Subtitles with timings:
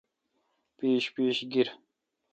[0.77, 1.73] پِیش پیش گیرہ۔